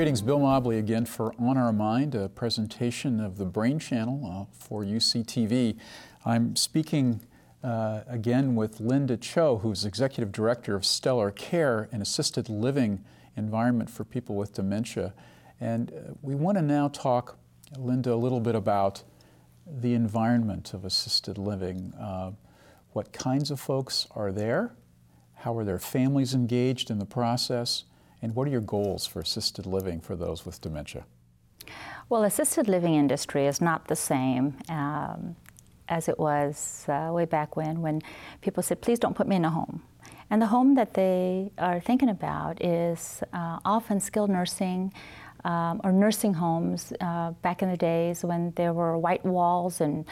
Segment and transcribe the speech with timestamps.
[0.00, 4.56] Greetings, Bill Mobley again for On Our Mind, a presentation of the Brain Channel uh,
[4.58, 5.76] for UCTV.
[6.24, 7.20] I'm speaking
[7.62, 13.04] uh, again with Linda Cho, who's Executive Director of Stellar Care, an assisted living
[13.36, 15.12] environment for people with dementia.
[15.60, 17.36] And uh, we want to now talk,
[17.76, 19.02] Linda, a little bit about
[19.66, 21.92] the environment of assisted living.
[21.92, 22.30] Uh,
[22.94, 24.72] what kinds of folks are there?
[25.34, 27.84] How are their families engaged in the process?
[28.22, 31.04] And what are your goals for assisted living for those with dementia?
[32.08, 35.36] Well, assisted living industry is not the same um,
[35.88, 38.02] as it was uh, way back when, when
[38.40, 39.82] people said, please don't put me in a home.
[40.30, 44.92] And the home that they are thinking about is uh, often skilled nursing
[45.44, 50.04] um, or nursing homes uh, back in the days when there were white walls and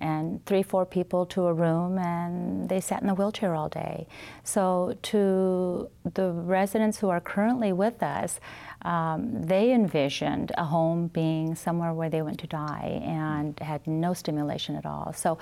[0.00, 4.06] and three, four people to a room, and they sat in the wheelchair all day.
[4.44, 8.40] So, to the residents who are currently with us,
[8.82, 14.14] um, they envisioned a home being somewhere where they went to die and had no
[14.14, 15.12] stimulation at all.
[15.12, 15.38] So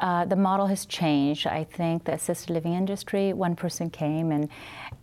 [0.00, 1.46] uh, the model has changed.
[1.46, 4.48] I think the assisted living industry, one person came and,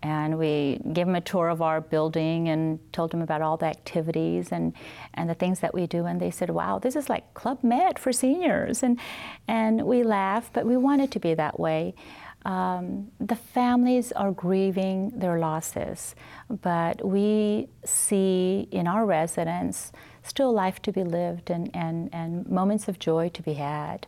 [0.04, 3.66] and we gave him a tour of our building and told him about all the
[3.66, 4.74] activities and,
[5.16, 6.06] and the things that we do.
[6.06, 8.84] And they said, wow, this is like Club Med for seniors.
[8.84, 9.00] And,
[9.48, 11.96] and we laughed, but we wanted to be that way.
[12.44, 16.16] Um, the families are grieving their losses,
[16.50, 19.92] but we see in our residents
[20.24, 24.08] still life to be lived and, and, and moments of joy to be had.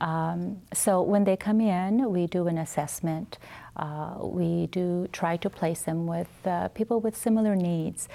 [0.00, 3.38] Um, so when they come in, we do an assessment.
[3.76, 8.08] Uh, we do try to place them with uh, people with similar needs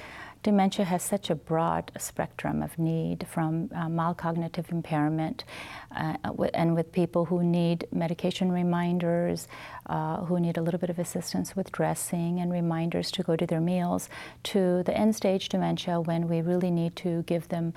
[0.44, 5.44] dementia has such a broad spectrum of need from uh, mild cognitive impairment
[5.96, 6.16] uh,
[6.54, 9.48] and with people who need medication reminders,
[9.88, 13.46] uh, who need a little bit of assistance with dressing and reminders to go to
[13.46, 14.10] their meals,
[14.44, 17.74] to the end stage dementia when we really need to give them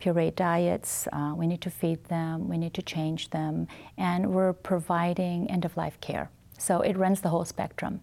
[0.00, 4.52] pureed diets, uh, we need to feed them, we need to change them, and we're
[4.52, 6.30] providing end of life care.
[6.58, 8.00] So it runs the whole spectrum.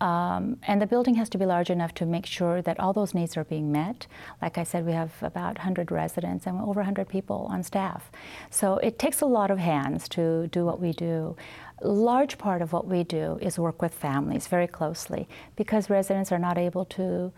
[0.00, 3.14] Um, and the building has to be large enough to make sure that all those
[3.14, 4.06] needs are being met.
[4.42, 8.10] Like I said, we have about 100 residents and over 100 people on staff.
[8.50, 11.36] So it takes a lot of hands to do what we do.
[11.78, 16.32] A large part of what we do is work with families very closely because residents
[16.32, 17.32] are not able to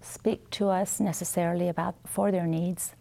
[0.00, 2.94] speak to us necessarily about for their needs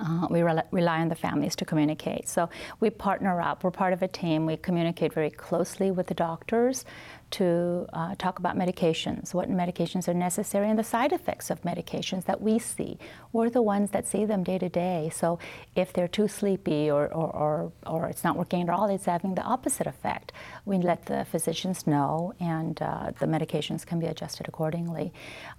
[0.00, 2.28] uh, we re- rely on the families to communicate.
[2.28, 2.48] So
[2.80, 3.64] we partner up.
[3.64, 4.46] We're part of a team.
[4.46, 6.84] We communicate very closely with the doctors
[7.32, 12.24] to uh, talk about medications, what medications are necessary, and the side effects of medications
[12.24, 12.98] that we see.
[13.32, 15.10] We're the ones that see them day to day.
[15.12, 15.38] So
[15.74, 19.34] if they're too sleepy or, or, or, or it's not working at all, it's having
[19.34, 20.32] the opposite effect.
[20.64, 25.12] We let the physicians know, and uh, the medications can be adjusted accordingly.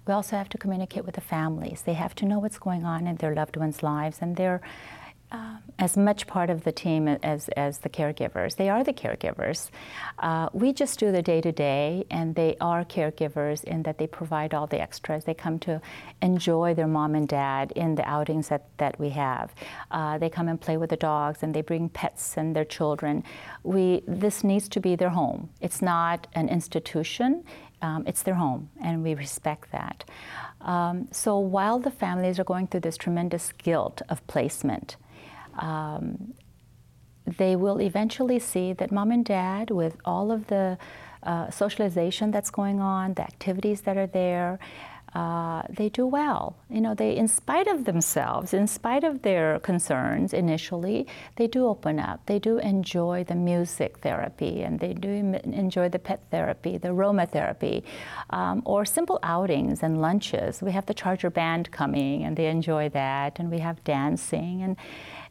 [0.06, 1.82] We also have to communicate with the families.
[1.82, 4.60] They have to know what's going on in their loved ones' lives, and they're
[5.78, 8.56] as much part of the team as, as the caregivers.
[8.56, 9.70] They are the caregivers.
[10.18, 14.06] Uh, we just do the day to day, and they are caregivers in that they
[14.06, 15.24] provide all the extras.
[15.24, 15.80] They come to
[16.22, 19.52] enjoy their mom and dad in the outings that, that we have.
[19.90, 23.24] Uh, they come and play with the dogs, and they bring pets and their children.
[23.62, 25.50] We, this needs to be their home.
[25.60, 27.44] It's not an institution,
[27.82, 30.04] um, it's their home, and we respect that.
[30.60, 34.96] Um, so while the families are going through this tremendous guilt of placement,
[35.58, 36.34] um,
[37.26, 40.78] they will eventually see that mom and dad, with all of the
[41.22, 44.58] uh, socialization that's going on, the activities that are there,
[45.14, 46.56] uh, they do well.
[46.68, 51.06] You know, they, in spite of themselves, in spite of their concerns initially,
[51.36, 52.26] they do open up.
[52.26, 57.84] They do enjoy the music therapy, and they do enjoy the pet therapy, the aromatherapy,
[58.30, 60.60] um, or simple outings and lunches.
[60.60, 64.76] We have the Charger Band coming, and they enjoy that, and we have dancing, and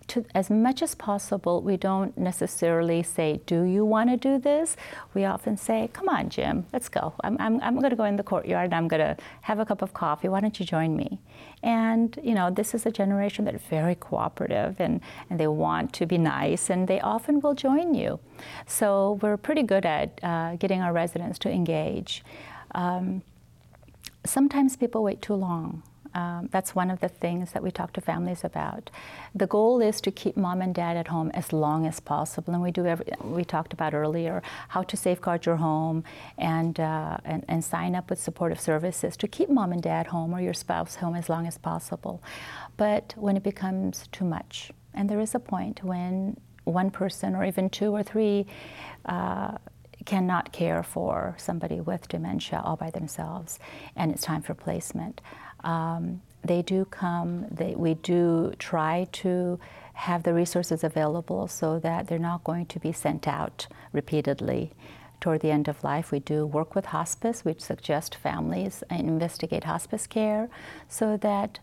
[0.07, 4.75] to, as much as possible, we don't necessarily say, Do you want to do this?
[5.13, 7.13] We often say, Come on, Jim, let's go.
[7.23, 9.65] I'm, I'm, I'm going to go in the courtyard and I'm going to have a
[9.65, 10.27] cup of coffee.
[10.27, 11.19] Why don't you join me?
[11.61, 16.05] And, you know, this is a generation that's very cooperative and, and they want to
[16.05, 18.19] be nice and they often will join you.
[18.67, 22.23] So we're pretty good at uh, getting our residents to engage.
[22.75, 23.21] Um,
[24.25, 25.83] sometimes people wait too long.
[26.15, 28.89] Um, that's one of the things that we talk to families about.
[29.33, 32.61] The goal is to keep mom and dad at home as long as possible, and
[32.61, 32.85] we do.
[32.85, 36.03] Every, we talked about earlier how to safeguard your home
[36.37, 40.33] and, uh, and and sign up with supportive services to keep mom and dad home
[40.33, 42.21] or your spouse home as long as possible.
[42.77, 47.43] But when it becomes too much, and there is a point when one person or
[47.43, 48.45] even two or three
[49.05, 49.57] uh,
[50.05, 53.59] cannot care for somebody with dementia all by themselves,
[53.95, 55.21] and it's time for placement.
[55.63, 59.59] Um, they do come, they, we do try to
[59.93, 64.71] have the resources available so that they're not going to be sent out repeatedly.
[65.21, 67.45] Toward the end of life, we do work with hospice.
[67.45, 70.49] We suggest families investigate hospice care
[70.89, 71.59] so that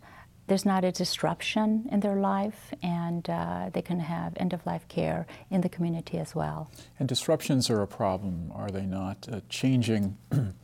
[0.47, 4.89] there's not a disruption in their life and uh, they can have end of life
[4.89, 6.71] care in the community as well.
[6.99, 9.29] And disruptions are a problem, are they not?
[9.31, 10.17] Uh, changing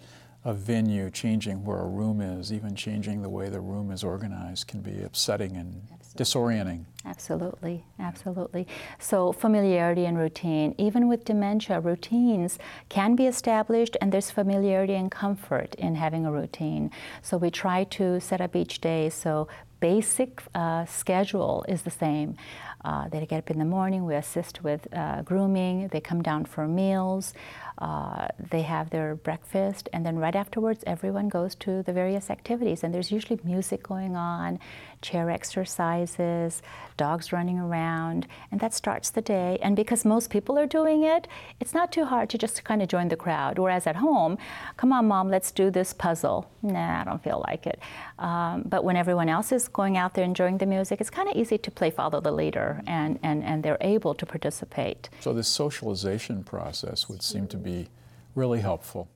[0.46, 4.68] a venue, changing where a room is, even changing the way the room is organized
[4.68, 6.54] can be upsetting and absolutely.
[6.54, 6.84] disorienting.
[7.04, 8.66] Absolutely, absolutely.
[9.00, 15.10] So, familiarity and routine, even with dementia, routines can be established, and there's familiarity and
[15.10, 16.92] comfort in having a routine.
[17.22, 19.48] So, we try to set up each day so
[19.80, 22.36] basic uh, schedule is the same.
[22.84, 26.44] Uh, they get up in the morning, we assist with uh, grooming, they come down
[26.44, 27.34] for meals,
[27.78, 32.84] uh, they have their breakfast, and then right afterwards, everyone goes to the various activities.
[32.84, 34.60] And there's usually music going on,
[35.02, 36.62] chair exercises,
[36.96, 39.58] dogs running around, and that starts the day.
[39.62, 41.28] And because most people are doing it,
[41.60, 43.58] it's not too hard to just kind of join the crowd.
[43.58, 44.38] Whereas at home,
[44.76, 46.50] come on, mom, let's do this puzzle.
[46.62, 47.80] Nah, I don't feel like it.
[48.18, 51.36] Um, but when everyone else is going out there enjoying the music, it's kind of
[51.36, 55.08] easy to play follow the leader, and, and, and they're able to participate.
[55.20, 57.88] So this socialization process would seem to be
[58.34, 59.08] really helpful.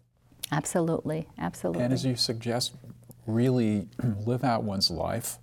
[0.52, 1.84] Absolutely, absolutely.
[1.84, 2.74] And as you suggest,
[3.26, 3.88] really
[4.26, 5.38] live out one's life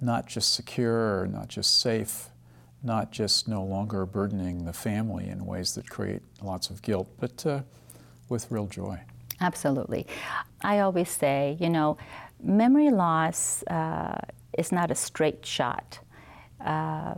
[0.00, 2.28] not just secure, not just safe,
[2.82, 7.44] not just no longer burdening the family in ways that create lots of guilt, but
[7.46, 7.60] uh,
[8.28, 9.00] with real joy.
[9.40, 10.06] Absolutely.
[10.62, 11.98] I always say, you know,
[12.42, 14.18] memory loss uh,
[14.56, 15.98] is not a straight shot.
[16.64, 17.14] Uh,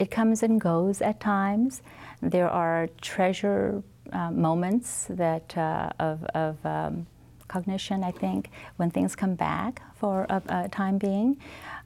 [0.00, 1.82] it comes and goes at times.
[2.22, 3.82] There are treasure
[4.12, 7.06] uh, moments that uh, of, of um,
[7.48, 11.38] cognition, I think, when things come back for a, a time being.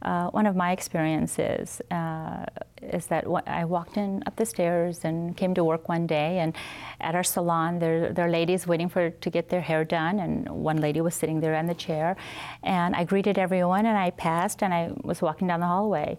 [0.02, 2.44] Uh, one of my experiences uh,
[2.82, 6.54] is that I walked in up the stairs and came to work one day, and
[7.00, 10.48] at our salon, there, there are ladies waiting for to get their hair done, and
[10.48, 12.16] one lady was sitting there in the chair,
[12.64, 16.18] and I greeted everyone, and I passed, and I was walking down the hallway,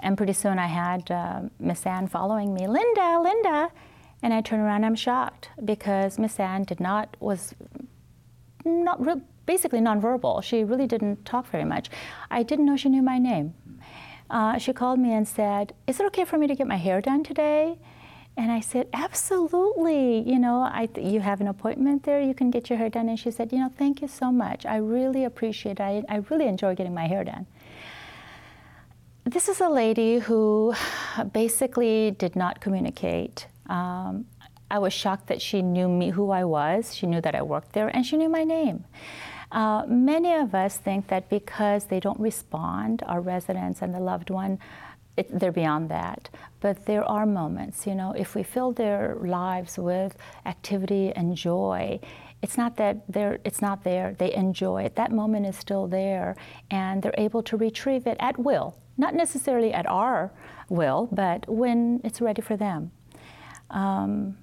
[0.00, 3.70] and pretty soon I had uh, Miss Anne following me, Linda, Linda,
[4.22, 7.54] and I turned around, I'm shocked because Miss Anne did not was
[8.66, 10.42] not re- basically nonverbal.
[10.42, 11.88] She really didn't talk very much.
[12.30, 13.54] I didn't know she knew my name.
[14.28, 17.00] Uh, she called me and said, "Is it okay for me to get my hair
[17.00, 17.78] done today?"
[18.36, 20.28] And I said, "Absolutely.
[20.28, 22.20] You know, I th- you have an appointment there.
[22.20, 24.66] You can get your hair done." And she said, "You know, thank you so much.
[24.66, 25.78] I really appreciate.
[25.80, 25.80] It.
[25.80, 27.46] I I really enjoy getting my hair done."
[29.24, 30.74] This is a lady who
[31.32, 33.46] basically did not communicate.
[33.68, 34.26] Um,
[34.70, 36.94] I was shocked that she knew me, who I was.
[36.94, 38.84] She knew that I worked there, and she knew my name.
[39.52, 44.30] Uh, many of us think that because they don't respond, our residents and the loved
[44.30, 44.58] one,
[45.16, 46.28] it, they're beyond that.
[46.60, 52.00] But there are moments, you know, if we fill their lives with activity and joy,
[52.42, 54.14] it's not that they're, it's not there.
[54.18, 54.96] They enjoy it.
[54.96, 56.36] That moment is still there,
[56.70, 58.76] and they're able to retrieve it at will.
[58.98, 60.32] Not necessarily at our
[60.68, 62.90] will, but when it's ready for them.
[63.70, 64.36] Um,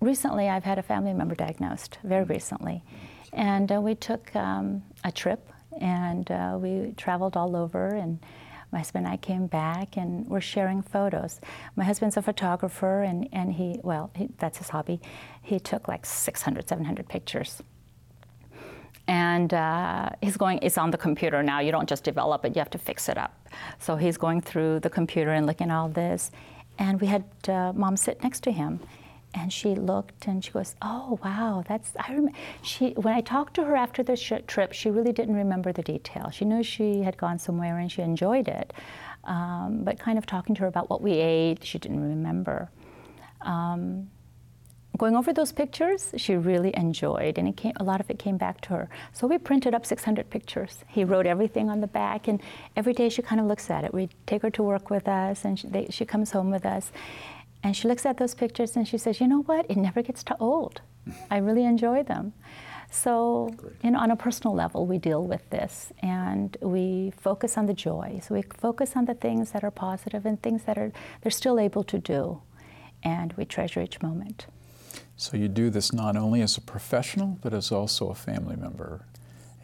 [0.00, 2.30] recently I've had a family member diagnosed, very mm.
[2.30, 2.82] recently.
[3.32, 8.18] And uh, we took um, a trip and uh, we traveled all over and
[8.70, 11.40] my husband and I came back and we're sharing photos.
[11.74, 15.00] My husband's a photographer and, and he, well, he, that's his hobby.
[15.42, 17.62] He took like 600, 700 pictures.
[19.06, 21.60] And uh, he's going, it's on the computer now.
[21.60, 23.48] You don't just develop it, you have to fix it up.
[23.78, 26.30] So he's going through the computer and looking at all this.
[26.78, 28.80] And we had uh, mom sit next to him
[29.34, 33.54] and she looked and she goes, "Oh wow, that's I remember." She when I talked
[33.54, 36.30] to her after the sh- trip, she really didn't remember the detail.
[36.30, 38.72] She knew she had gone somewhere and she enjoyed it,
[39.24, 42.70] um, but kind of talking to her about what we ate, she didn't remember.
[43.42, 44.10] Um,
[44.98, 48.60] going over those pictures, she really enjoyed, and came, a lot of it came back
[48.62, 48.88] to her.
[49.12, 50.84] So we printed up 600 pictures.
[50.88, 52.42] He wrote everything on the back, and
[52.76, 53.94] every day she kind of looks at it.
[53.94, 56.90] We take her to work with us, and she, they, she comes home with us,
[57.62, 59.66] and she looks at those pictures and she says, you know what?
[59.68, 60.80] It never gets too old.
[61.30, 62.32] I really enjoy them.
[62.90, 63.50] So,
[63.82, 67.74] you know, on a personal level, we deal with this and we focus on the
[67.74, 68.20] joy.
[68.26, 71.58] So we focus on the things that are positive and things that are they're still
[71.60, 72.40] able to do,
[73.02, 74.46] and we treasure each moment.
[75.16, 79.04] So you do this not only as a professional, but as also a family member.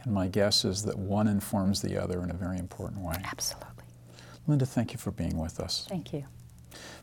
[0.02, 3.16] And my guess is that one informs the other in a very important way.
[3.24, 3.84] Absolutely.
[4.46, 5.86] Linda, thank you for being with us.
[5.88, 6.24] Thank you.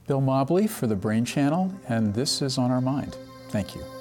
[0.08, 3.18] Bill Mobley for the Brain Channel, and this is On Our Mind.
[3.50, 4.01] Thank you.